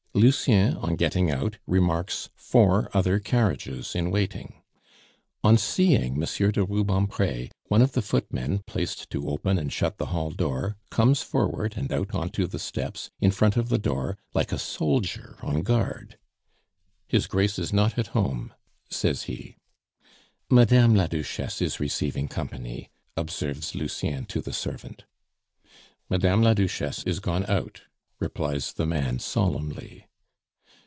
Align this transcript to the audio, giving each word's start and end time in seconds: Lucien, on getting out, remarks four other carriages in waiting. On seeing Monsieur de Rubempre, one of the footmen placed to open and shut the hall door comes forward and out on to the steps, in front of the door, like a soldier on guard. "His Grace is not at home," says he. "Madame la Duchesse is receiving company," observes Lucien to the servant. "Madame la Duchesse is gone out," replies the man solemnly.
Lucien, 0.13 0.73
on 0.75 0.97
getting 0.97 1.31
out, 1.31 1.57
remarks 1.65 2.27
four 2.35 2.89
other 2.93 3.17
carriages 3.17 3.95
in 3.95 4.11
waiting. 4.11 4.61
On 5.41 5.57
seeing 5.57 6.19
Monsieur 6.19 6.51
de 6.51 6.65
Rubempre, 6.65 7.47
one 7.69 7.81
of 7.81 7.93
the 7.93 8.01
footmen 8.01 8.59
placed 8.67 9.09
to 9.11 9.29
open 9.29 9.57
and 9.57 9.71
shut 9.71 9.97
the 9.97 10.07
hall 10.07 10.31
door 10.31 10.75
comes 10.89 11.21
forward 11.21 11.75
and 11.77 11.93
out 11.93 12.13
on 12.13 12.29
to 12.31 12.45
the 12.45 12.59
steps, 12.59 13.09
in 13.21 13.31
front 13.31 13.55
of 13.55 13.69
the 13.69 13.77
door, 13.77 14.17
like 14.33 14.51
a 14.51 14.59
soldier 14.59 15.37
on 15.41 15.61
guard. 15.61 16.17
"His 17.07 17.25
Grace 17.25 17.57
is 17.57 17.71
not 17.71 17.97
at 17.97 18.07
home," 18.07 18.53
says 18.89 19.23
he. 19.23 19.55
"Madame 20.49 20.93
la 20.93 21.07
Duchesse 21.07 21.61
is 21.61 21.79
receiving 21.79 22.27
company," 22.27 22.89
observes 23.15 23.75
Lucien 23.75 24.25
to 24.25 24.41
the 24.41 24.51
servant. 24.53 25.05
"Madame 26.09 26.41
la 26.41 26.53
Duchesse 26.53 27.01
is 27.05 27.21
gone 27.21 27.45
out," 27.45 27.83
replies 28.19 28.73
the 28.73 28.85
man 28.85 29.17
solemnly. 29.17 30.05